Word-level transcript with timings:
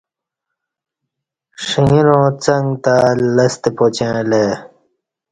ݜنگرا 1.67 2.19
څݩگہ 2.43 2.75
تہ 2.83 2.95
لستہ 3.35 3.69
پا 3.75 3.85
چیں 3.95 4.13
الہ 4.21 4.35
ای 4.43 4.49